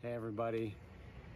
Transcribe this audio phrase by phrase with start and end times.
[0.00, 0.76] Hey, everybody.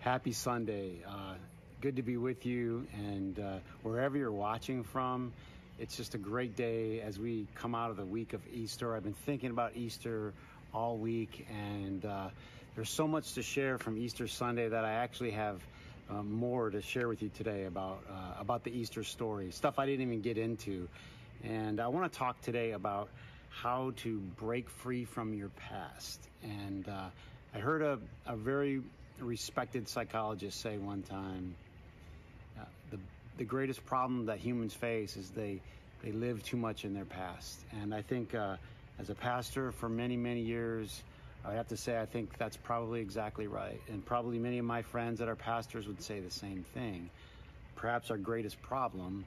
[0.03, 1.03] Happy Sunday.
[1.05, 1.35] Uh,
[1.81, 2.87] good to be with you.
[2.95, 5.33] And uh, wherever you're watching from,
[5.81, 8.95] it's just a great day as we come out of the week of Easter.
[8.95, 10.33] I've been thinking about Easter
[10.73, 12.29] all week, and uh,
[12.77, 15.61] there's so much to share from Easter Sunday that I actually have
[16.09, 19.87] uh, more to share with you today about uh, about the Easter story, stuff I
[19.87, 20.87] didn't even get into.
[21.43, 23.09] And I want to talk today about
[23.49, 26.21] how to break free from your past.
[26.45, 27.09] And uh,
[27.55, 28.81] I heard a, a very
[29.21, 31.55] respected psychologist say one time
[32.59, 32.99] uh, the,
[33.37, 35.61] the greatest problem that humans face is they,
[36.03, 37.61] they live too much in their past.
[37.83, 38.57] And I think uh,
[38.99, 41.03] as a pastor for many, many years,
[41.45, 43.81] I have to say I think that's probably exactly right.
[43.89, 47.11] And probably many of my friends that are pastors would say the same thing.
[47.77, 49.25] Perhaps our greatest problem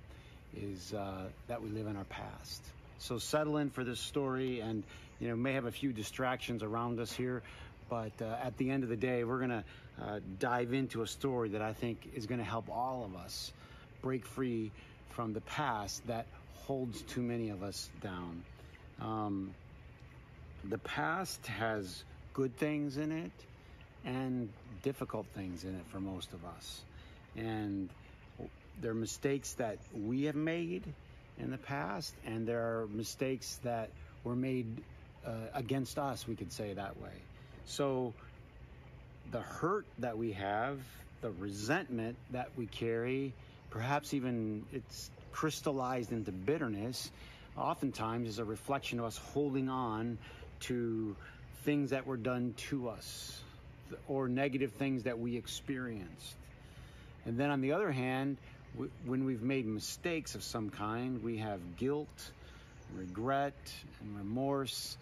[0.56, 2.64] is uh, that we live in our past.
[2.98, 4.84] So settle in for this story, and
[5.20, 7.44] you know may have a few distractions around us here,
[7.90, 9.64] but uh, at the end of the day, we're gonna
[10.02, 13.52] uh, dive into a story that I think is gonna help all of us
[14.02, 14.72] break free
[15.12, 18.44] from the past that holds too many of us down.
[19.02, 19.54] Um,
[20.64, 23.32] the past has good things in it
[24.04, 24.50] and
[24.84, 26.82] difficult things in it for most of us,
[27.36, 27.90] and
[28.82, 30.84] there are mistakes that we have made
[31.38, 33.90] in the past, and there are mistakes that
[34.24, 34.66] were made
[35.26, 37.12] uh, against us, we could say that way.
[37.66, 38.14] So
[39.32, 40.80] the hurt that we have,
[41.22, 43.34] the resentment that we carry,
[43.70, 47.12] perhaps even it's crystallized into bitterness,
[47.58, 50.18] oftentimes is a reflection of us holding on
[50.62, 51.16] to
[51.64, 53.42] things that were done to us
[54.08, 56.36] or negative things that we experienced.
[57.26, 58.38] And then on the other hand,
[59.06, 62.32] when we've made mistakes of some kind, we have guilt,
[62.96, 63.54] regret,
[64.02, 64.98] and remorse,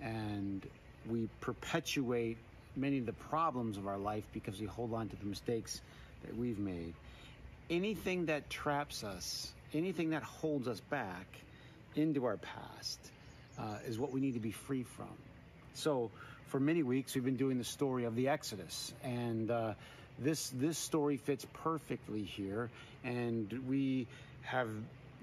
[0.00, 0.66] and
[1.10, 2.36] we perpetuate
[2.76, 5.80] many of the problems of our life because we hold on to the mistakes
[6.24, 6.94] that we've made.
[7.70, 11.26] Anything that traps us, anything that holds us back
[11.96, 12.98] into our past,
[13.58, 15.08] uh, is what we need to be free from.
[15.74, 16.10] So,
[16.46, 19.74] for many weeks, we've been doing the story of the Exodus, and uh,
[20.18, 22.70] this this story fits perfectly here.
[23.04, 24.06] And we
[24.42, 24.68] have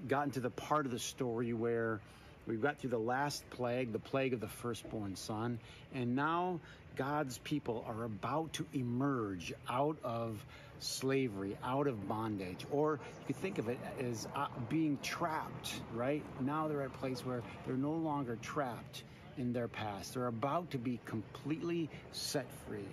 [0.08, 2.00] gotten to the part of the story where
[2.46, 5.58] we've got through the last plague, the plague of the firstborn son,
[5.94, 6.60] and now
[6.96, 10.44] God's people are about to emerge out of
[10.78, 15.72] slavery, out of bondage, or you could think of it as uh, being trapped.
[15.94, 19.04] Right now, they're at a place where they're no longer trapped
[19.38, 20.14] in their past.
[20.14, 22.88] They're about to be completely set free.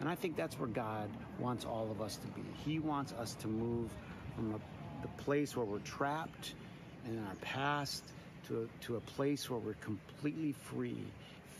[0.00, 1.08] And I think that's where God
[1.38, 2.42] wants all of us to be.
[2.64, 3.90] He wants us to move
[4.34, 4.60] from
[5.02, 6.54] the place where we're trapped
[7.06, 8.04] in our past
[8.48, 10.98] to a, to a place where we're completely free,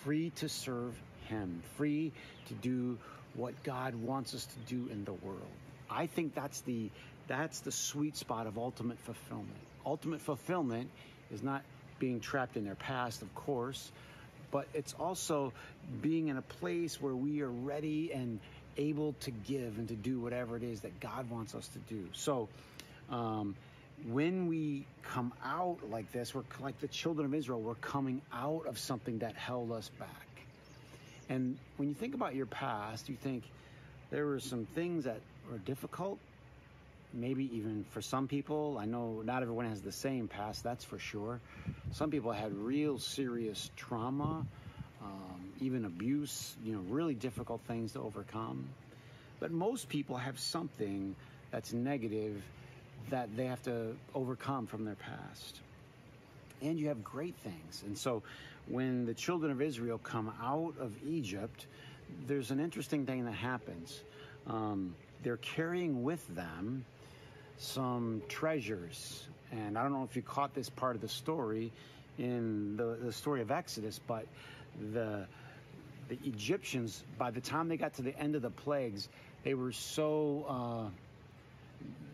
[0.02, 0.94] free to serve
[1.28, 2.12] Him, free
[2.48, 2.98] to do
[3.34, 5.40] what God wants us to do in the world.
[5.88, 6.90] I think that's the
[7.28, 9.56] that's the sweet spot of ultimate fulfillment.
[9.86, 10.90] Ultimate fulfillment
[11.30, 11.62] is not
[12.00, 13.92] being trapped in their past, of course,
[14.50, 15.52] but it's also
[16.02, 18.40] being in a place where we are ready and
[18.76, 22.08] able to give and to do whatever it is that God wants us to do.
[22.14, 22.48] So,
[23.10, 23.54] um,
[24.08, 28.66] when we come out like this, we're like the children of Israel, we're coming out
[28.66, 30.08] of something that held us back.
[31.28, 33.44] And when you think about your past, you think
[34.10, 36.18] there were some things that were difficult,
[37.12, 38.78] maybe even for some people.
[38.80, 41.40] I know not everyone has the same past, that's for sure.
[41.92, 44.44] Some people had real serious trauma,
[45.02, 48.68] um, even abuse, you know, really difficult things to overcome.
[49.38, 51.14] But most people have something
[51.50, 52.42] that's negative
[53.08, 55.60] that they have to overcome from their past.
[56.62, 57.82] And you have great things.
[57.86, 58.22] And so
[58.68, 61.66] when the children of Israel come out of Egypt,
[62.26, 64.00] there's an interesting thing that happens.
[64.46, 66.84] Um, they're carrying with them
[67.58, 69.24] some treasures.
[69.52, 71.72] And I don't know if you caught this part of the story
[72.18, 74.26] in the, the story of Exodus, but
[74.92, 75.26] the
[76.10, 79.08] the Egyptians, by the time they got to the end of the plagues,
[79.44, 80.90] they were so uh,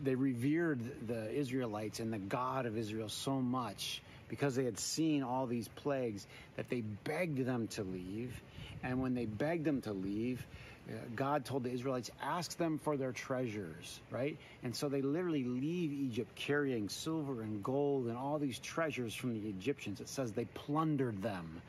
[0.03, 5.23] they revered the Israelites and the God of Israel so much because they had seen
[5.23, 8.41] all these plagues that they begged them to leave.
[8.83, 10.45] And when they begged them to leave,
[10.89, 14.37] uh, God told the Israelites, ask them for their treasures, right?
[14.63, 19.33] And so they literally leave Egypt carrying silver and gold and all these treasures from
[19.33, 19.99] the Egyptians.
[19.99, 21.61] It says they plundered them,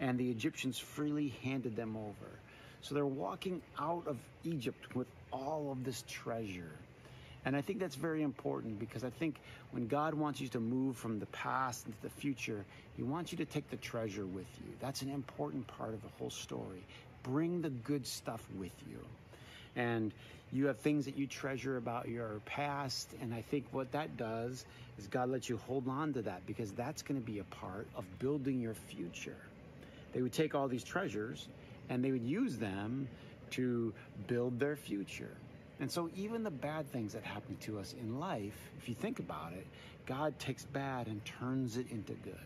[0.00, 2.30] and the Egyptians freely handed them over.
[2.80, 6.72] So they're walking out of Egypt with all of this treasure.
[7.44, 9.40] And I think that's very important because I think
[9.72, 12.64] when God wants you to move from the past into the future,
[12.96, 14.72] He wants you to take the treasure with you.
[14.80, 16.84] That's an important part of the whole story.
[17.22, 18.98] bring the good stuff with you.
[19.76, 20.12] And
[20.52, 23.08] you have things that you treasure about your past.
[23.20, 24.64] And I think what that does
[24.98, 27.86] is God lets you hold on to that because that's going to be a part
[27.96, 29.36] of building your future.
[30.12, 31.48] They would take all these treasures
[31.88, 33.08] and they would use them
[33.52, 33.92] to
[34.26, 35.36] build their future.
[35.82, 39.18] And so, even the bad things that happen to us in life, if you think
[39.18, 39.66] about it,
[40.06, 42.36] God takes bad and turns it into good.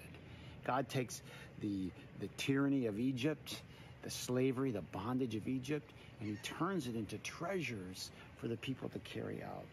[0.65, 1.21] God takes
[1.61, 3.61] the, the tyranny of Egypt,
[4.01, 8.89] the slavery, the bondage of Egypt, and he turns it into treasures for the people
[8.89, 9.67] to carry out.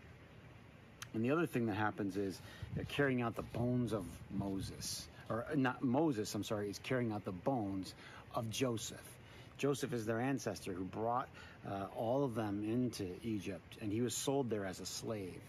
[1.13, 2.41] And the other thing that happens is
[2.75, 4.03] they're carrying out the bones of
[4.37, 7.95] Moses, or not Moses, I'm sorry, is carrying out the bones
[8.35, 8.99] of Joseph.
[9.63, 11.29] Joseph is their ancestor who brought
[11.65, 15.39] uh, all of them into Egypt, and he was sold there as a slave.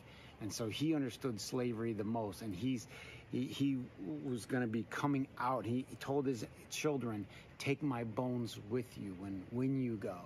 [0.40, 2.86] And so he understood slavery the most, and he's
[3.32, 3.78] he, he
[4.24, 5.66] was going to be coming out.
[5.66, 7.26] He, told his children,
[7.58, 10.20] "Take my bones with you when when you go."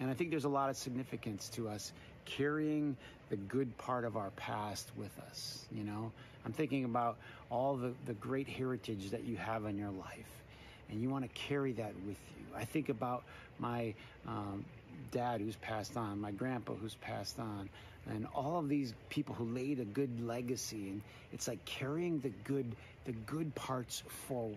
[0.00, 1.92] And I think there's a lot of significance to us
[2.24, 2.96] carrying
[3.30, 5.64] the good part of our past with us.
[5.70, 6.10] You know,
[6.44, 7.16] I'm thinking about
[7.48, 10.42] all the, the great heritage that you have in your life,
[10.90, 12.46] and you want to carry that with you.
[12.56, 13.24] I think about
[13.58, 13.94] my
[14.26, 14.64] um,
[15.12, 17.68] dad who's passed on, my grandpa who's passed on,
[18.10, 20.88] and all of these people who laid a good legacy.
[20.88, 21.02] And
[21.32, 22.74] it's like carrying the good,
[23.04, 24.56] the good parts forward.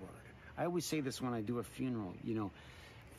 [0.57, 2.13] I always say this when I do a funeral.
[2.24, 2.51] You know,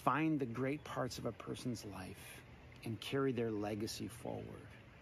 [0.05, 2.41] find the great parts of a person's life
[2.85, 4.45] and carry their legacy forward.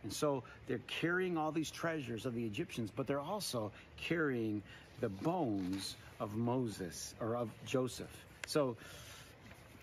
[0.03, 4.63] And so they're carrying all these treasures of the Egyptians, but they're also carrying
[5.01, 8.15] the bones of Moses or of Joseph.
[8.47, 8.77] So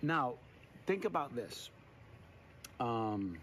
[0.01, 0.36] now
[0.86, 1.69] think about this.
[2.80, 3.38] Um,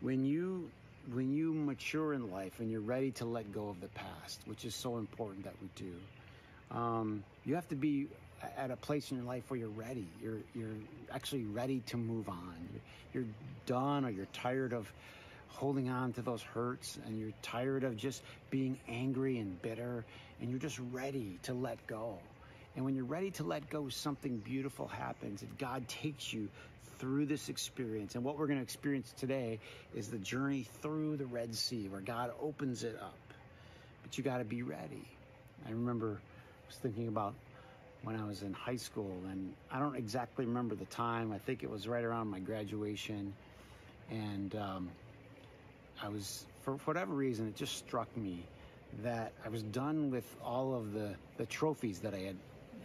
[0.00, 0.70] when you
[1.12, 4.64] when you mature in life and you're ready to let go of the past, which
[4.64, 8.06] is so important that we do, um, you have to be
[8.56, 10.06] at a place in your life where you're ready.
[10.22, 10.76] You're you're
[11.12, 12.54] actually ready to move on.
[12.72, 13.32] You're, you're
[13.66, 14.92] done, or you're tired of
[15.48, 20.04] holding on to those hurts, and you're tired of just being angry and bitter,
[20.42, 22.18] and you're just ready to let go.
[22.74, 25.40] And when you're ready to let go, something beautiful happens.
[25.42, 26.48] And God takes you
[26.98, 28.16] through this experience.
[28.16, 29.60] And what we're going to experience today
[29.94, 33.18] is the journey through the Red Sea where God opens it up.
[34.02, 35.08] But you got to be ready.
[35.64, 37.34] I remember I was thinking about
[38.02, 41.30] when I was in high school, and I don't exactly remember the time.
[41.30, 43.32] I think it was right around my graduation.
[44.10, 44.90] And um,
[46.02, 48.44] I was, for whatever reason, it just struck me
[49.02, 52.36] that I was done with all of the, the trophies that I had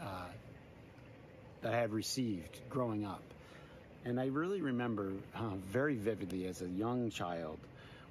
[0.01, 0.25] uh,
[1.61, 3.23] that I had received growing up.
[4.05, 7.57] And I really remember uh, very vividly as a young child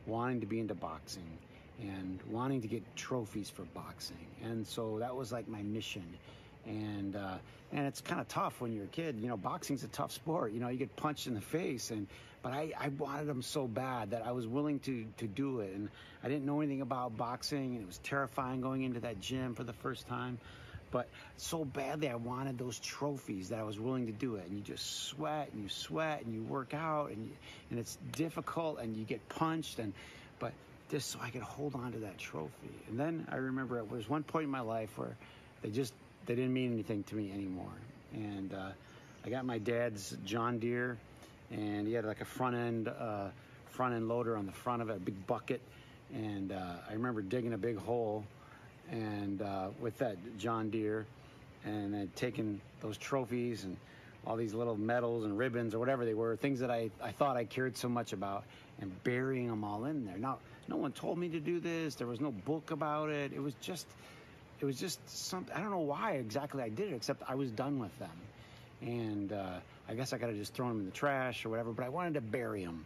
[0.05, 1.39] wanting to be into boxing
[1.81, 4.27] and wanting to get trophies for boxing.
[4.43, 6.05] And so that was like my mission.
[6.67, 7.39] And uh,
[7.73, 9.19] and it's kind of tough when you're a kid.
[9.21, 10.53] You know, boxing's a tough sport.
[10.53, 12.07] You know, you get punched in the face, and
[12.47, 15.75] but I, I wanted them so bad that I was willing to to do it.
[15.75, 15.89] And
[16.23, 19.65] I didn't know anything about boxing, and it was terrifying going into that gym for
[19.65, 20.39] the first time
[20.93, 24.47] but so badly I wanted those trophies that I was willing to do it.
[24.47, 27.33] And you just sweat and you sweat and you work out and you,
[27.71, 29.93] and it's difficult and you get punched and
[30.39, 30.53] but
[30.91, 32.71] just so I could hold on to that trophy.
[32.89, 35.17] And then I remember it was one point in my life where
[35.63, 35.93] they just
[36.27, 37.73] they didn't mean anything to me anymore.
[38.15, 38.71] And uh,
[39.25, 40.97] I got my dad's John Deere,
[41.51, 43.29] and he had like a front end uh,
[43.67, 45.61] front end loader on the front of it, a big bucket.
[46.15, 48.25] And uh, I remember digging a big hole
[48.91, 51.07] and uh, with that John Deere,
[51.65, 53.77] and then taking those trophies and
[54.27, 57.37] all these little medals and ribbons or whatever they were, things that I, I thought
[57.37, 58.45] I cared so much about,
[58.81, 60.19] and burying them all in there.
[60.19, 60.39] Now,
[60.69, 61.95] no one told me to do this.
[61.95, 63.33] There was no book about it.
[63.33, 63.87] It was just,
[64.61, 65.55] it was just something.
[65.55, 68.11] I don't know why exactly I did it, except I was done with them,
[68.81, 71.73] and uh, I guess I have just thrown them in the trash or whatever.
[71.73, 72.85] But I wanted to bury them,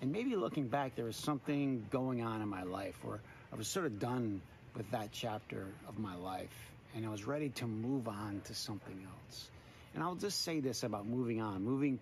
[0.00, 3.20] and maybe looking back, there was something going on in my life where
[3.52, 4.40] I was sort of done
[4.76, 9.06] with that chapter of my life and I was ready to move on to something
[9.06, 9.50] else.
[9.94, 11.98] And I'll just say this about moving on, moving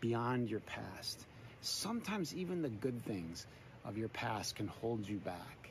[0.00, 1.24] beyond your past.
[1.60, 3.46] Sometimes even the good things
[3.84, 5.70] of your past can hold you back.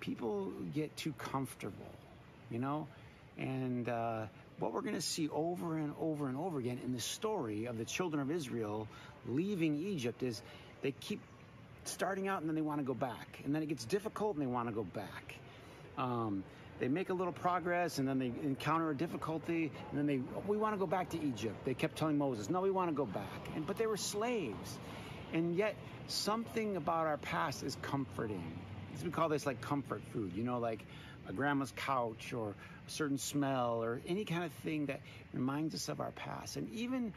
[0.00, 1.92] People get too comfortable,
[2.50, 2.86] you know?
[3.38, 4.26] And uh,
[4.58, 7.78] what we're going to see over and over and over again in the story of
[7.78, 8.88] the children of Israel
[9.26, 10.40] leaving Egypt is
[10.82, 11.20] they keep
[11.84, 13.40] starting out and then they want to go back.
[13.44, 15.34] And then it gets difficult and they want to go back.
[15.98, 16.44] Um,
[16.80, 20.56] they make a little progress and then they encounter a difficulty and then they we
[20.56, 21.64] want to go back to Egypt.
[21.64, 24.78] They kept telling Moses, "No, we want to go back." And but they were slaves.
[25.32, 25.76] And yet
[26.08, 28.58] something about our past is comforting.
[29.02, 30.84] We call this like comfort food, you know, like
[31.28, 35.00] a grandma's couch or a certain smell or any kind of thing that
[35.32, 36.56] reminds us of our past.
[36.56, 37.12] And even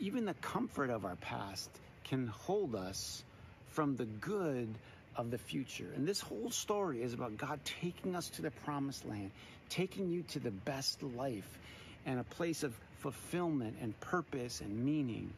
[0.00, 1.70] even the comfort of our past
[2.04, 3.24] can hold us
[3.70, 4.68] from the good
[5.16, 5.88] of the future.
[5.96, 9.32] And this whole story is about God taking us to the promised land,
[9.68, 11.58] taking you to the best life
[12.06, 15.32] and a place of fulfillment and purpose and meaning.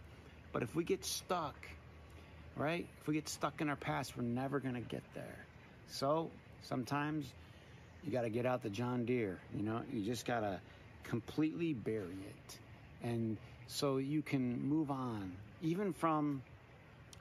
[0.52, 1.56] But if we get stuck,
[2.56, 2.86] right?
[3.00, 5.38] If we get stuck in our past, we're never going to get there.
[5.90, 6.30] So
[6.62, 7.26] sometimes
[8.04, 10.60] you got to get out the John Deere, you know, you just got to
[11.04, 12.58] completely bury it.
[13.02, 15.32] And so you can move on,
[15.62, 16.42] even from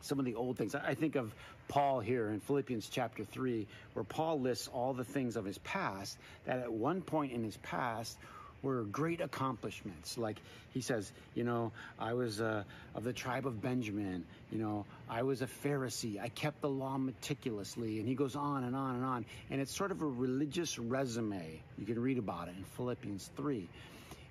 [0.02, 0.76] some of the old things.
[0.76, 1.34] I think of
[1.68, 6.18] Paul here in Philippians chapter 3, where Paul lists all the things of his past
[6.46, 8.18] that at one point in his past
[8.62, 10.18] were great accomplishments.
[10.18, 10.38] Like
[10.74, 12.64] he says, you know, I was uh,
[12.96, 14.26] of the tribe of Benjamin.
[14.52, 16.20] You know, I was a Pharisee.
[16.22, 18.00] I kept the law meticulously.
[18.00, 19.26] And he goes on and on and on.
[19.50, 21.62] And it's sort of a religious resume.
[21.78, 23.68] You can read about it in Philippians 3.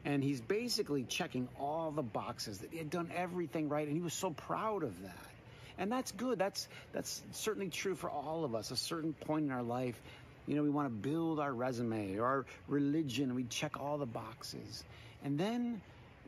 [0.04, 3.87] And he's basically checking all the boxes that he had done everything right.
[3.87, 5.16] And he was so proud of that.
[5.78, 6.38] And that's good.
[6.38, 8.73] That's that's certainly true for all of us.
[8.73, 10.00] A certain point in our life,
[10.49, 13.35] you know, we want to build our resume or our religion.
[13.35, 14.83] We check all the boxes.
[15.23, 15.83] And then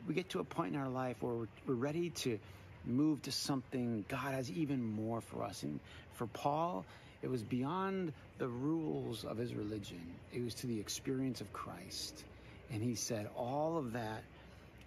[0.07, 2.37] we get to a point in our life where we're, ready to
[2.85, 5.63] move to something God has even more for us.
[5.63, 5.79] And
[6.13, 6.85] for Paul,
[7.23, 10.01] it was beyond the rules of his religion.
[10.31, 12.23] It was to the experience of Christ.
[12.71, 14.21] And he said, all of that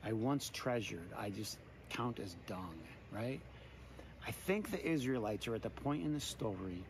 [0.05, 1.59] I once treasured, I just
[1.91, 2.79] count as dung,
[3.13, 3.41] right?
[4.27, 6.85] I think the Israelites are at the point in the story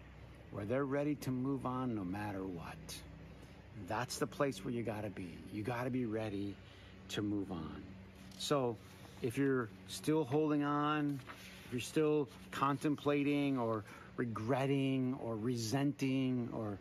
[0.54, 2.76] where they're ready to move on no matter what.
[3.88, 5.37] That's the place where you got to be.
[5.52, 6.54] You got to be ready
[7.11, 7.82] to move on.
[8.38, 8.76] So,
[9.20, 11.18] if you're still holding on,
[11.66, 13.82] if you're still contemplating or
[14.16, 16.78] regretting or resenting or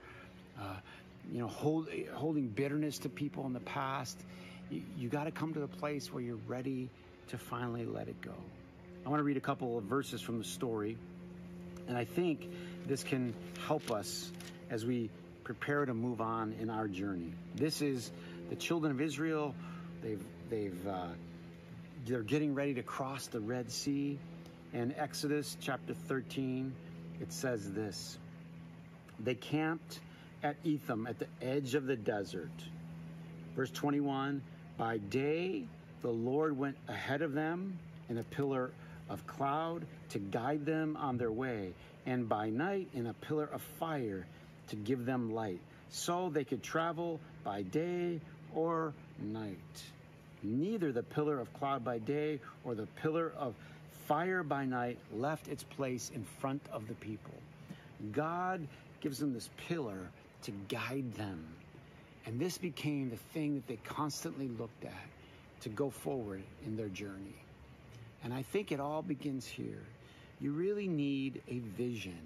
[0.61, 0.75] uh,
[1.31, 4.19] you know hold, holding bitterness to people in the past,
[4.69, 6.89] you, you got to come to the place where you're ready
[7.29, 8.35] to finally let it go.
[9.03, 10.95] I want to read a couple of verses from the story,
[11.87, 12.49] and I think
[12.87, 13.33] this can
[13.65, 14.31] help us
[14.69, 15.09] as we
[15.43, 17.33] prepare to move on in our journey.
[17.55, 18.11] This is
[18.49, 19.53] the children of Israel.
[20.01, 21.07] They've they've uh,
[22.05, 24.17] they're getting ready to cross the Red Sea.
[24.73, 26.73] In Exodus chapter 13,
[27.21, 28.17] it says this:
[29.19, 29.99] They camped
[30.41, 32.51] at Etham at the edge of the desert.
[33.55, 34.41] Verse 21:
[34.77, 35.65] By day
[36.01, 37.77] the Lord went ahead of them
[38.09, 38.71] in a pillar
[39.09, 41.73] of cloud to guide them on their way,
[42.05, 44.25] and by night in a pillar of fire
[44.69, 48.19] to give them light, so they could travel by day
[48.53, 49.57] or night.
[50.41, 53.55] Neither the pillar of cloud by day or the pillar of
[54.07, 57.33] fire by night left its place in front of the people.
[58.11, 58.67] God
[59.01, 60.09] gives them this pillar
[60.43, 61.45] to guide them.
[62.25, 65.07] And this became the thing that they constantly looked at
[65.61, 67.35] to go forward in their journey.
[68.23, 69.83] And I think it all begins here.
[70.39, 72.19] You really need a vision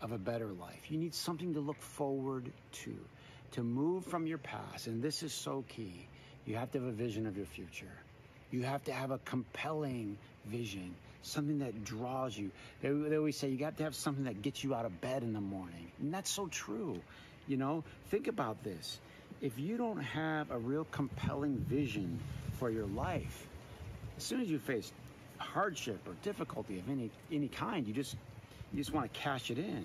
[0.00, 0.90] of a better life.
[0.90, 2.94] You need something to look forward to,
[3.52, 4.86] to move from your past.
[4.86, 6.06] And this is so key.
[6.44, 7.92] You have to have a vision of your future.
[8.50, 12.50] You have to have a compelling vision, something that draws you.
[12.82, 15.22] They, they always say you got to have something that gets you out of bed
[15.22, 15.90] in the morning.
[16.00, 17.00] And that's so true.
[17.46, 18.98] You know, think about this.
[19.40, 22.18] If you don't have a real compelling vision
[22.58, 23.46] for your life,
[24.16, 24.92] as soon as you face
[25.42, 27.86] hardship or difficulty of any any kind.
[27.86, 28.16] You just
[28.72, 29.84] you just want to cash it in.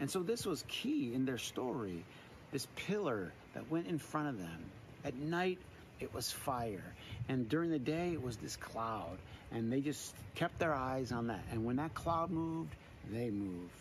[0.00, 2.04] And so this was key in their story.
[2.52, 4.64] This pillar that went in front of them.
[5.04, 5.58] At night
[6.00, 6.94] it was fire.
[7.28, 9.18] And during the day it was this cloud.
[9.50, 11.44] And they just kept their eyes on that.
[11.50, 12.74] And when that cloud moved,
[13.10, 13.72] they moved.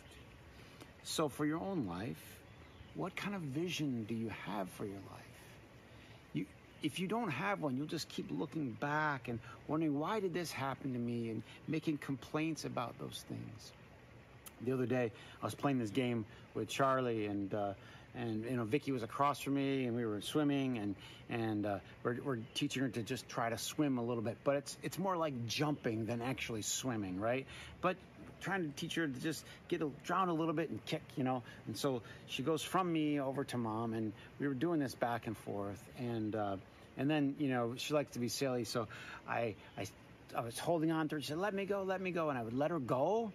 [1.04, 2.38] So for your own life,
[2.96, 5.27] what kind of vision do you have for your life?
[6.84, 10.52] If you don't have one, you'll just keep looking back and wondering why did this
[10.52, 13.72] happen to me and making complaints about those things.
[14.62, 17.54] The other day, I was playing this game with Charlie and.
[17.54, 17.74] Uh,
[18.16, 20.96] and you know Vicky was across from me, and we were swimming, and
[21.30, 24.56] and uh, we're, we're teaching her to just try to swim a little bit, but
[24.56, 27.46] it's it's more like jumping than actually swimming, right?
[27.82, 27.96] But
[28.42, 31.24] trying to teach her to just get a, drown a little bit and kick, you
[31.24, 31.44] know.
[31.68, 35.28] And so she goes from me over to mom, and we were doing this back
[35.28, 36.58] and forth, and uh,
[36.98, 38.88] and then you know she likes to be silly, so
[39.28, 39.86] I I
[40.36, 41.22] I was holding on to her.
[41.22, 43.32] She said, "Let me go, let me go," and I would let her go,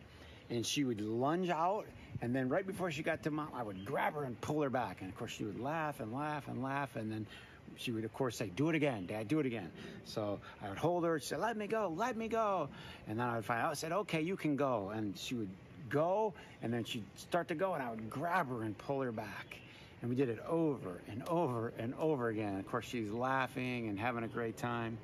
[0.50, 1.86] and she would lunge out.
[2.20, 4.70] And then right before she got to mom, I would grab her and pull her
[4.70, 5.00] back.
[5.00, 6.94] And of course, she would laugh and laugh and laugh.
[6.94, 7.26] And then
[7.76, 9.70] she would, of course, say, Do it again, Dad, do it again.
[10.04, 11.18] So I would hold her.
[11.18, 12.68] She said, Let me go, let me go.
[13.08, 14.90] And then I would find out, I said, Okay, you can go.
[14.94, 15.50] And she would
[15.88, 19.12] go, and then she'd start to go, and I would grab her and pull her
[19.12, 19.58] back.
[20.00, 22.58] And we did it over and over and over again.
[22.58, 24.98] Of course, she's laughing and having a great time.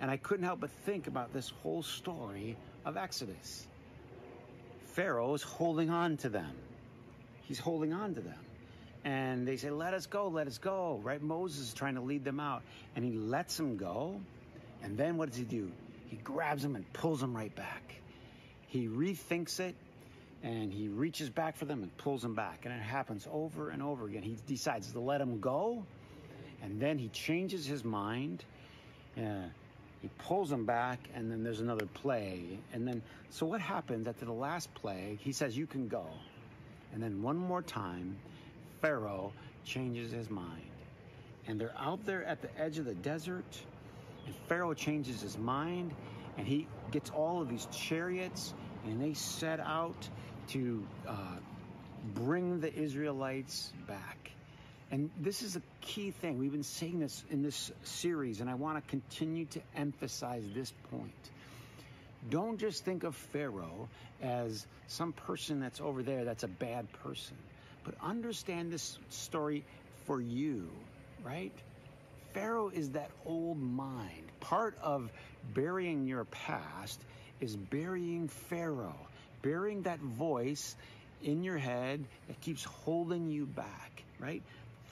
[0.00, 3.66] And I couldn't help but think about this whole story of Exodus.
[4.84, 6.52] Pharaoh is holding on to them.
[7.44, 8.45] He's holding on to them.
[9.06, 11.00] And they say, Let us go, let us go.
[11.02, 11.22] Right?
[11.22, 12.62] Moses is trying to lead them out.
[12.96, 14.20] And he lets them go.
[14.82, 15.70] And then what does he do?
[16.08, 17.94] He grabs them and pulls them right back.
[18.66, 19.76] He rethinks it
[20.42, 22.64] and he reaches back for them and pulls them back.
[22.64, 24.22] And it happens over and over again.
[24.22, 25.84] He decides to let them go,
[26.62, 28.44] and then he changes his mind.
[29.16, 29.48] Uh,
[30.02, 32.58] he pulls them back, and then there's another plague.
[32.72, 35.18] And then, so what happens after the last plague?
[35.20, 36.04] He says, You can go.
[36.92, 38.16] And then one more time,
[38.80, 39.32] Pharaoh
[39.64, 40.62] changes his mind.
[41.46, 43.44] And they're out there at the edge of the desert,
[44.26, 45.94] and Pharaoh changes his mind,
[46.36, 48.52] and he gets all of these chariots,
[48.84, 50.08] and they set out
[50.48, 51.14] to uh,
[52.14, 54.30] bring the Israelites back.
[54.90, 56.38] And this is a key thing.
[56.38, 60.72] We've been saying this in this series, and I want to continue to emphasize this
[60.90, 61.12] point.
[62.30, 63.88] Don't just think of Pharaoh
[64.22, 67.36] as some person that's over there that's a bad person,
[67.86, 69.64] but understand this story
[70.04, 70.68] for you,
[71.24, 71.52] right?
[72.34, 74.30] Pharaoh is that old mind.
[74.40, 75.10] Part of
[75.54, 77.00] burying your past
[77.40, 79.06] is burying Pharaoh
[79.46, 80.74] burying that voice
[81.22, 84.42] in your head that keeps holding you back, right?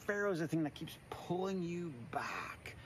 [0.07, 2.77] Pharaoh is the thing that keeps pulling you back.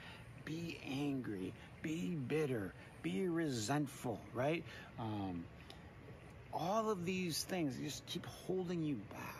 [0.46, 2.72] Be angry, be bitter,
[3.02, 4.64] be resentful, right?
[4.98, 5.44] Um,
[6.54, 9.37] all of these things just keep holding you back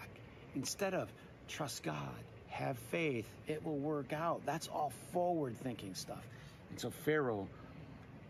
[0.55, 1.09] instead of
[1.49, 2.14] trust God,
[2.49, 4.40] have faith, it will work out.
[4.45, 6.25] That's all forward thinking stuff.
[6.71, 7.47] And so Pharaoh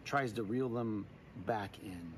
[0.04, 1.06] tries to reel them
[1.46, 2.12] back in.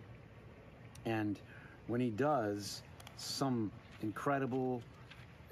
[1.11, 1.38] And
[1.87, 2.83] when he does,
[3.16, 3.71] some
[4.02, 4.83] incredible,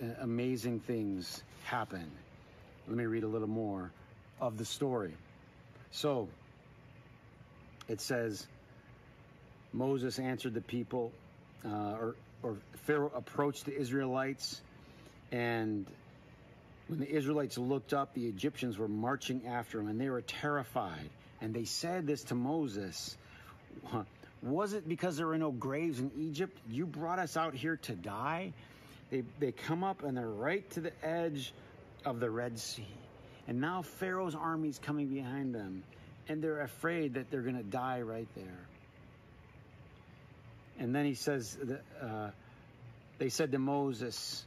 [0.03, 2.11] uh, amazing things happen.
[2.87, 3.91] Let me read a little more
[4.41, 5.15] of the story.
[5.91, 6.29] So
[7.89, 8.47] it says,
[9.73, 11.13] Moses answered the people,
[11.65, 14.61] uh, or, or Pharaoh approached the Israelites,
[15.33, 15.87] and
[16.89, 21.11] when the Israelites looked up, the Egyptians were marching after them, and they were terrified.
[21.41, 23.17] And they said this to Moses
[24.43, 26.57] was it because there were no graves in Egypt?
[26.71, 28.53] You brought us out here to die?
[29.11, 31.53] They, they come up and they're right to the edge
[32.05, 32.87] of the Red Sea.
[33.49, 35.83] And now Pharaoh's army is coming behind them.
[36.29, 38.68] And they're afraid that they're going to die right there.
[40.79, 41.57] And then he says,
[42.01, 42.31] uh,
[43.19, 44.45] they said to Moses,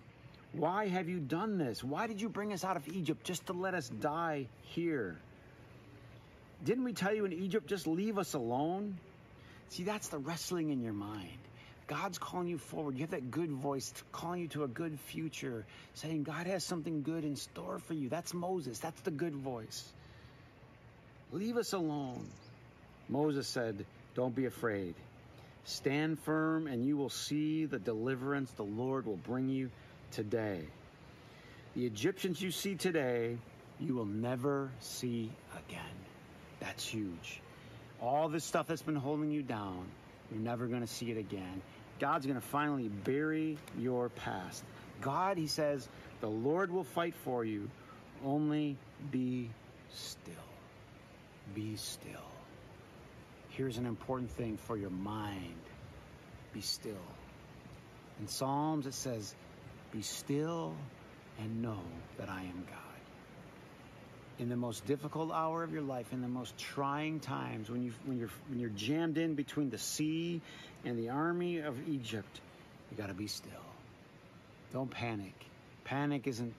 [0.54, 1.84] Why have you done this?
[1.84, 5.18] Why did you bring us out of Egypt just to let us die here?
[6.64, 8.98] Didn't we tell you in Egypt, just leave us alone?
[9.70, 11.38] See, that's the wrestling in your mind.
[11.88, 12.96] God's calling you forward.
[12.96, 15.66] You have that good voice calling you to a good future,
[15.96, 18.08] saying God has something good in store for you.
[18.08, 18.80] That's Moses.
[18.80, 19.92] That's the good voice.
[21.34, 22.28] Leave us alone.
[23.10, 24.96] Moses said, Don't be afraid.
[25.64, 29.70] Stand firm, and you will see the deliverance the Lord will bring you
[30.12, 30.62] today.
[31.76, 33.38] The Egyptians you see today,
[33.80, 35.82] you will never see again.
[36.60, 37.42] That's huge.
[38.02, 39.86] All this stuff that's been holding you down,
[40.32, 41.62] you're never going to see it again.
[42.00, 44.64] God's going to finally bury your past.
[45.02, 45.88] God, he says,
[46.20, 47.70] the Lord will fight for you.
[48.26, 48.76] Only
[49.12, 49.50] be
[49.92, 50.34] still.
[51.54, 52.31] Be still.
[53.52, 55.56] Here's an important thing for your mind
[56.54, 57.08] be still.
[58.20, 59.34] In Psalms, it says,
[59.92, 60.74] Be still
[61.40, 61.80] and know
[62.18, 62.92] that I am God
[64.42, 67.94] in the most difficult hour of your life, in the most trying times, when you
[68.06, 70.42] when you're when you're jammed in between the sea
[70.84, 72.42] and the army of Egypt,
[72.90, 73.52] you got to be still.
[74.74, 75.36] Don't panic.
[75.84, 76.56] Panic isn't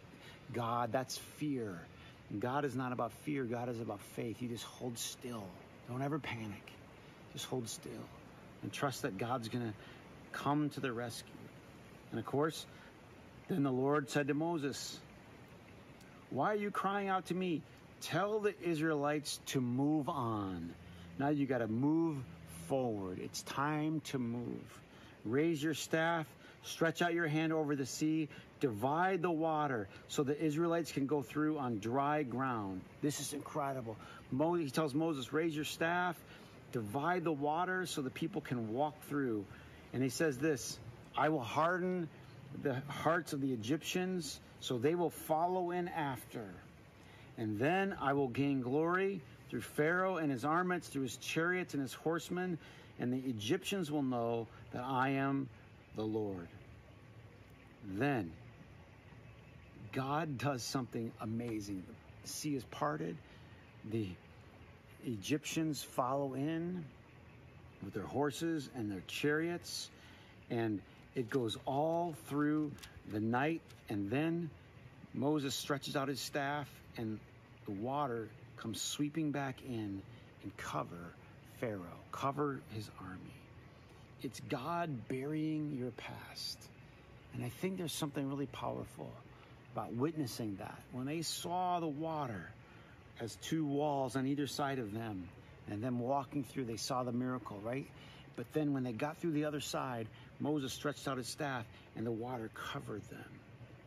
[0.53, 0.93] God.
[0.93, 1.77] That's fear.
[2.31, 3.43] And God is not about fear.
[3.43, 4.41] God is about faith.
[4.41, 5.45] You just hold still.
[5.89, 6.63] Don't ever panic.
[7.33, 7.92] Just hold still
[8.62, 9.75] and trust that God's going to
[10.33, 11.33] come to the rescue.
[12.11, 12.66] And of course,
[13.49, 14.99] then the Lord said to Moses,
[16.31, 17.62] why are you crying out to me?
[18.03, 20.75] Tell the Israelites to move on.
[21.18, 22.18] Now you got to move
[22.68, 23.18] forward.
[23.23, 24.81] It's time to move.
[25.25, 26.27] Raise your staff,
[26.64, 28.29] stretch out your hand over the sea,
[28.61, 32.81] divide the water so the Israelites can go through on dry ground.
[33.03, 33.97] This is incredible.
[34.31, 36.16] He tells Moses, raise your staff,
[36.73, 39.45] divide the water so the people can walk through.
[39.93, 40.79] And he says this
[41.17, 42.09] I will harden
[42.63, 46.47] the hearts of the Egyptians so they will follow in after.
[47.37, 51.83] And then I will gain glory through Pharaoh and his armaments, through his chariots and
[51.83, 52.59] his horsemen,
[52.99, 55.49] and the Egyptians will know that I am
[55.97, 56.49] the Lord.
[57.85, 58.33] Then
[59.93, 61.83] God does something amazing.
[62.23, 63.17] The sea is parted,
[63.91, 64.09] the
[65.05, 66.85] Egyptians follow in
[67.85, 69.91] with their horses and their chariots,
[70.51, 70.81] and
[71.15, 72.71] it goes all through
[73.12, 74.51] the night, and then
[75.15, 77.19] Moses stretches out his staff, and
[77.67, 80.01] the water comes sweeping back in
[80.43, 81.12] and cover
[81.61, 83.35] Pharaoh, cover his army.
[84.23, 86.59] It's God burying your past.
[87.35, 89.11] And I think there's something really powerful
[89.73, 90.79] about witnessing that.
[90.93, 92.51] When they saw the water
[93.20, 95.29] as two walls on either side of them,
[95.70, 97.87] and them walking through, they saw the miracle, right?
[98.37, 100.09] But then when they got through the other side,
[100.40, 101.64] Moses stretched out his staff
[101.96, 103.31] and the water covered them.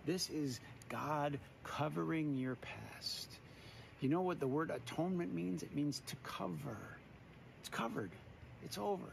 [0.06, 0.60] This is
[0.90, 3.28] God covering your past.
[4.02, 5.64] You know what the word atonement means?
[5.64, 6.78] It means to cover.
[7.60, 8.12] It's covered.
[8.64, 9.12] It's over.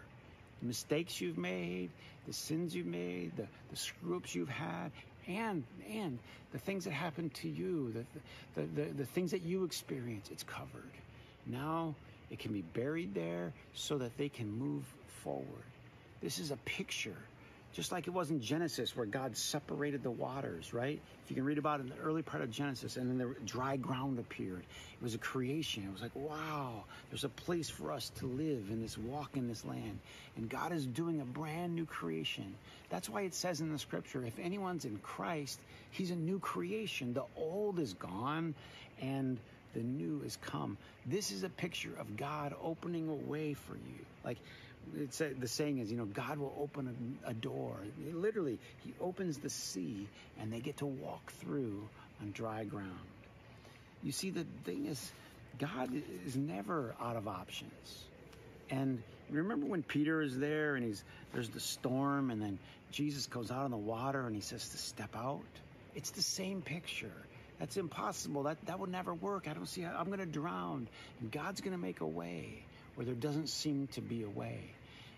[0.61, 1.91] The mistakes you've made,
[2.27, 4.93] the sins you've made, the, the screw ups you've had,
[5.27, 6.19] and and
[6.53, 10.43] the things that happen to you, the, the, the, the things that you experience, it's
[10.43, 10.91] covered.
[11.47, 11.95] Now
[12.31, 14.85] it can be buried there so that they can move
[15.23, 15.47] forward.
[16.21, 17.17] This is a picture
[17.73, 21.01] just like it was in Genesis where God separated the waters, right?
[21.25, 23.35] If you can read about it in the early part of Genesis, and then the
[23.47, 24.61] dry ground appeared.
[24.61, 25.85] It was a creation.
[25.85, 29.49] It was like, wow, there's a place for us to live in this walk in
[29.49, 29.99] this land.
[30.37, 32.55] And God is doing a brand new creation.
[32.91, 35.59] That's why it says in the scripture, if anyone's in Christ,
[35.91, 37.15] he's a new creation.
[37.15, 38.55] The old is gone
[39.01, 39.39] and
[39.73, 40.77] the new is come.
[41.07, 44.05] This is a picture of God opening a way for you.
[44.25, 44.39] Like
[44.97, 47.77] it's a, the saying is, you know, God will open a, a door.
[48.13, 50.09] Literally, He opens the sea,
[50.41, 51.89] and they get to walk through
[52.21, 52.91] on dry ground.
[54.03, 55.13] You see, the thing is,
[55.59, 55.91] God
[56.27, 58.05] is never out of options.
[58.71, 62.59] And remember when Peter is there, and he's there's the storm, and then
[62.91, 65.41] Jesus goes out on the water, and he says to step out.
[65.95, 67.13] It's the same picture.
[67.59, 68.45] That's impossible.
[68.45, 69.47] That that would never work.
[69.49, 70.89] I don't see how I'm going to drown,
[71.21, 72.65] and God's going to make a way
[72.95, 74.61] where there doesn't seem to be a way.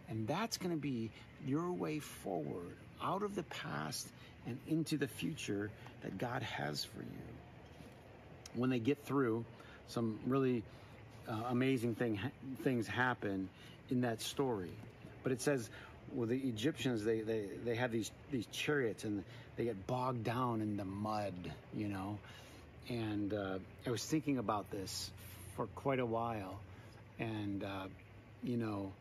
[0.09, 1.11] And that's going to be
[1.47, 4.07] your way forward out of the past
[4.47, 5.71] and into the future
[6.03, 7.25] that God has for you.
[8.55, 9.45] When they get through,
[9.89, 10.63] some really
[11.29, 12.21] uh, amazing thing,
[12.63, 13.49] things happen
[13.91, 14.71] in that story.
[15.23, 15.69] But it says,
[16.13, 19.25] well, the Egyptians, they, they, they have these, these chariots and
[19.57, 21.35] they get bogged down in the mud,
[21.75, 22.19] you know.
[22.89, 25.11] And uh, I was thinking about this
[25.57, 26.61] for quite a while
[27.19, 27.87] and uh,
[28.43, 28.93] you know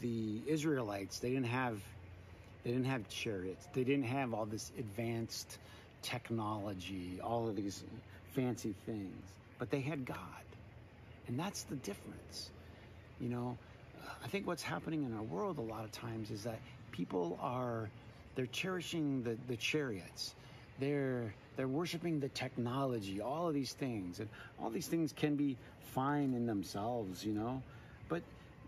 [0.00, 1.80] the Israelites they didn't have
[2.64, 3.66] they didn't have chariots.
[3.72, 5.58] They didn't have all this advanced
[6.02, 7.82] technology all of these
[8.34, 9.26] fancy things.
[9.58, 10.18] But they had God.
[11.26, 12.50] And that's the difference.
[13.20, 13.58] You know
[14.22, 16.58] I think what's happening in our world a lot of times is that
[16.92, 17.88] people are
[18.34, 20.34] they're cherishing the, the chariots.
[20.78, 24.28] They're they're worshiping the technology, all of these things, and
[24.62, 25.56] all these things can be
[25.92, 27.60] fine in themselves, you know,
[28.08, 28.22] but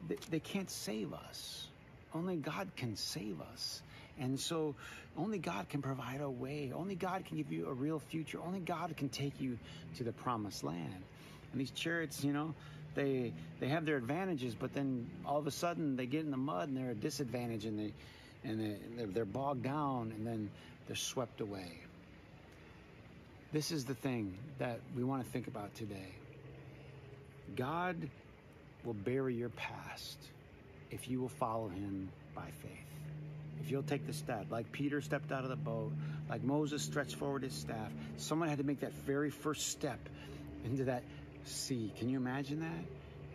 [0.09, 1.69] they, they can't save us.
[2.13, 3.83] Only God can save us.
[4.19, 4.75] And so
[5.17, 6.73] only God can provide a way.
[6.75, 8.41] Only God can give you a real future.
[8.45, 9.57] Only God can take you
[9.97, 11.03] to the promised land.
[11.53, 12.53] And these chariots, you know,
[12.97, 16.37] they they have their advantages, but then all of a sudden they get in the
[16.37, 17.93] mud and they're a disadvantage and they
[18.43, 20.51] and they, they're bogged down and then
[20.89, 21.71] they're swept away.
[23.53, 26.15] This is the thing that we want to think about today.
[27.57, 27.97] God
[28.85, 30.19] will bury your past
[30.93, 32.71] if you will follow him by faith.
[33.61, 35.93] If you'll take the step, like Peter stepped out of the boat,
[36.29, 39.99] like Moses stretched forward his staff, someone had to make that very first step
[40.65, 41.03] into that
[41.45, 41.93] sea.
[41.99, 42.85] Can you imagine that?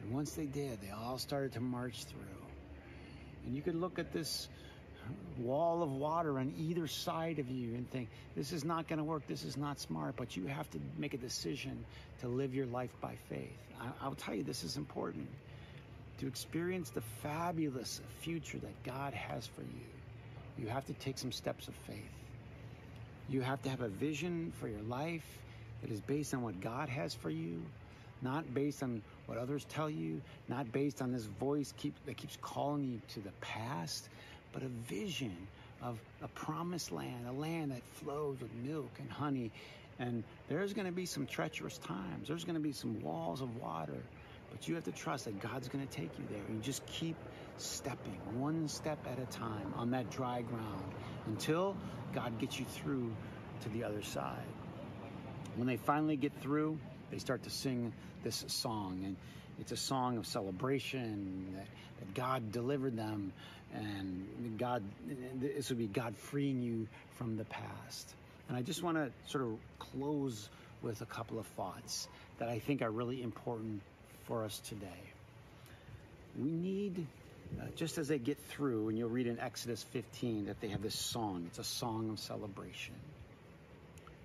[0.02, 2.22] And once they did, they all started to march through.
[3.46, 4.48] And you could look at this
[5.38, 9.04] wall of water on either side of you and think, this is not going to
[9.04, 11.86] work, this is not smart, but you have to make a decision
[12.22, 13.58] to live your life by faith.
[14.02, 15.28] I, will tell you, this is important.
[16.20, 19.86] To experience the fabulous future that God has for you,
[20.58, 21.98] you have to take some steps of faith.
[23.28, 25.26] You have to have a vision for your life
[25.82, 27.62] that is based on what God has for you,
[28.22, 32.38] not based on what others tell you, not based on this voice keep, that keeps
[32.42, 34.10] calling you to the past,
[34.56, 35.36] but a vision
[35.82, 39.52] of a promised land, a land that flows with milk and honey.
[40.00, 42.30] And there's going to be some treacherous times.
[42.30, 44.02] There's going to be some walls of water.
[44.52, 46.40] But you have to trust that God's going to take you there.
[46.50, 47.18] You just keep
[47.58, 50.86] stepping one step at a time on that dry ground
[51.26, 51.76] until
[52.14, 53.12] God gets you through
[53.64, 54.48] to the other side.
[55.58, 56.80] When they finally get through,
[57.12, 57.92] they start to sing
[58.24, 59.02] this song.
[59.04, 59.18] And
[59.60, 61.68] it's a song of celebration that,
[62.00, 63.34] that God delivered them
[63.76, 64.84] and God,
[65.40, 68.14] this would be God freeing you from the past.
[68.48, 70.50] And I just want to sort of close
[70.82, 72.08] with a couple of thoughts
[72.38, 73.82] that I think are really important
[74.28, 74.88] for us today.
[76.38, 77.06] We need,
[77.60, 80.82] uh, just as they get through, and you'll read in Exodus 15 that they have
[80.82, 81.46] this song.
[81.48, 82.96] It's a song of celebration.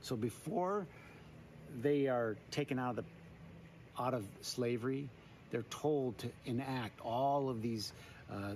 [0.02, 0.86] So before
[1.80, 3.04] they are taken out of the
[3.98, 5.08] out of slavery,
[5.50, 7.92] they're told to enact all of these
[8.32, 8.54] uh,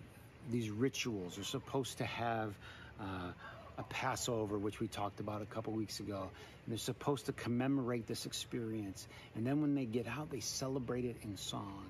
[0.51, 1.37] these rituals.
[1.37, 2.55] They're supposed to have
[3.01, 3.33] uh,
[3.79, 6.29] a Passover, which we talked about a couple weeks ago.
[6.65, 9.07] And they're supposed to commemorate this experience.
[9.35, 11.85] And then when they get out, they celebrate it in song.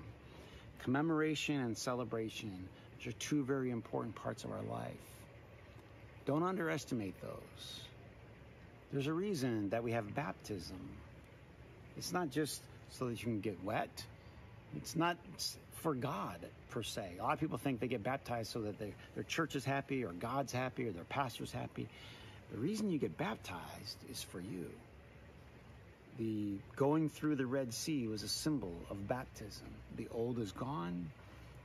[0.82, 2.68] Commemoration and celebration
[3.06, 4.92] are two very important parts of our life.
[6.24, 7.80] Don't underestimate those.
[8.92, 10.78] There's a reason that we have baptism.
[11.98, 12.62] It's not just
[12.92, 14.04] so that you can get wet.
[14.76, 15.16] It's not
[15.84, 16.38] for God
[16.70, 17.16] per se.
[17.20, 20.02] A lot of people think they get baptized so that they, their church is happy
[20.02, 21.86] or God's happy or their pastor's happy.
[22.52, 24.64] The reason you get baptized is for you.
[26.18, 29.66] The going through the Red Sea was a symbol of baptism.
[29.98, 31.10] The old is gone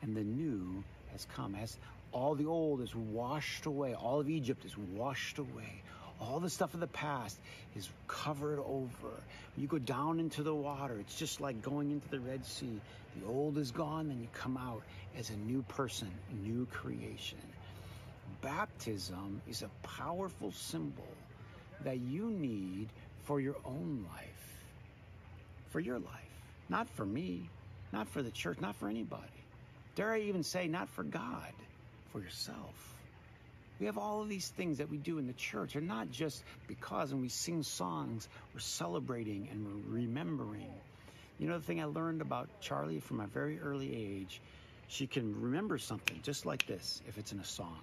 [0.02, 1.56] and the new has come.
[1.56, 1.78] As
[2.12, 3.94] all the old is washed away.
[3.94, 5.82] All of Egypt is washed away.
[6.22, 7.38] All the stuff of the past
[7.76, 9.14] is covered over.
[9.58, 12.80] You go down into the water, it's just like going into the Red Sea.
[13.20, 14.84] The old is gone, then you come out
[15.18, 16.12] as a new person,
[16.44, 17.40] new creation.
[18.42, 21.08] Baptism is a powerful symbol
[21.84, 22.90] that you need
[23.24, 24.58] for your own life,
[25.70, 27.50] for your life, not for me,
[27.92, 29.24] not for the church, not for anybody.
[29.96, 31.54] Dare I even say, not for God,
[32.12, 32.99] for yourself.
[33.80, 36.44] We have all of these things that we do in the church, and not just
[36.68, 40.74] because when we sing songs, we're celebrating and we're remembering.
[41.40, 44.42] You know, the thing I learned about Charlie from a very early age,
[44.90, 47.80] she can remember something just like this if it's in a song.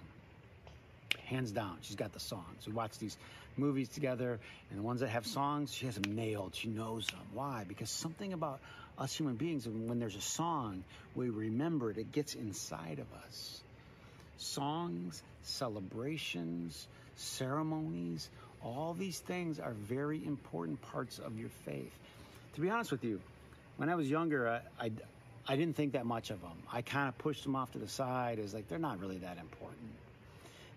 [1.25, 2.67] Hands down, she's got the songs.
[2.67, 3.17] We watch these
[3.57, 6.53] movies together, and the ones that have songs, she has them nailed.
[6.53, 7.19] She knows them.
[7.33, 7.65] Why?
[7.67, 8.59] Because something about
[8.99, 10.83] us human beings, when there's a song,
[11.15, 13.61] we remember it, it gets inside of us
[14.37, 18.29] songs, celebrations, ceremonies,
[18.63, 21.93] all these things are very important parts of your faith.
[22.55, 23.19] To be honest with you,
[23.77, 24.91] when I was younger, I, I,
[25.47, 26.57] I didn't think that much of them.
[26.71, 29.37] I kind of pushed them off to the side as like they're not really that
[29.37, 29.91] important.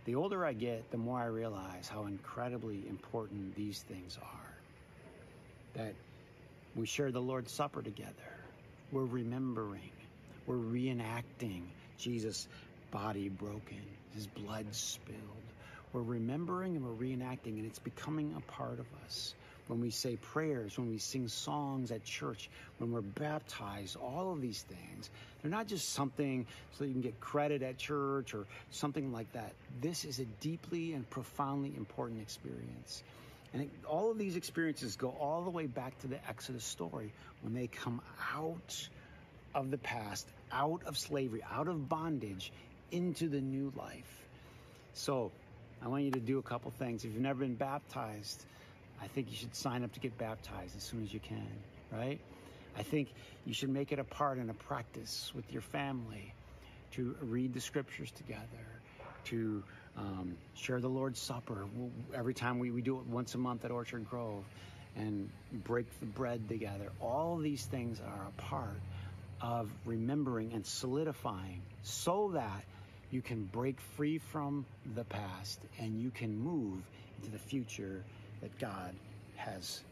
[0.04, 5.82] The older I get, the more I realize how incredibly important these things are.
[5.82, 5.94] That
[6.74, 8.12] we share the Lord's Supper together.
[8.92, 9.90] We're remembering.
[10.46, 11.62] We're reenacting
[11.98, 12.48] Jesus
[12.90, 13.80] body broken,
[14.14, 15.18] his blood spilled.
[15.92, 19.34] We're remembering and we're reenacting, and it's becoming a part of us.
[19.66, 24.40] When we say prayers, when we sing songs at church, when we're baptized, all of
[24.40, 29.12] these things, they're not just something so you can get credit at church or something
[29.12, 29.52] like that.
[29.80, 33.04] This is a deeply and profoundly important experience.
[33.52, 37.12] And it, all of these experiences go all the way back to the Exodus story
[37.42, 38.00] when they come
[38.34, 38.88] out
[39.54, 42.52] of the past, out of slavery, out of bondage,
[42.90, 44.24] into the new life.
[44.94, 45.30] So
[45.82, 47.04] I want you to do a couple things.
[47.04, 48.44] If you've never been baptized,
[49.02, 51.48] I think you should sign up to get baptized as soon as you can,
[51.92, 52.20] right?
[52.76, 53.08] I think
[53.46, 56.34] you should make it a part and a practice with your family
[56.92, 58.40] to read the scriptures together,
[59.24, 59.62] to
[59.96, 61.66] um, share the Lord's Supper.
[62.14, 64.44] Every time we, we do it once a month at Orchard Grove
[64.96, 65.30] and
[65.64, 66.90] break the bread together.
[67.00, 68.80] All these things are a part
[69.40, 72.64] of remembering and solidifying so that
[73.10, 76.82] you can break free from the past and you can move
[77.18, 78.04] into the future
[78.40, 78.94] that God
[79.36, 79.82] has.